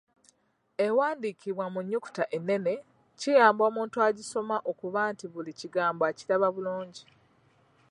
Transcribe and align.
Ewandiikibwa 0.85 1.65
mu 1.73 1.79
nnukuta 1.83 2.23
ennene 2.37 2.73
kiyamba 3.19 3.61
omuntu 3.69 3.97
agisoma 4.07 4.55
okuba 4.71 5.01
nti 5.11 5.25
buli 5.33 5.51
kigambo 5.59 6.01
akiraba 6.09 6.47
bulungi. 6.55 7.03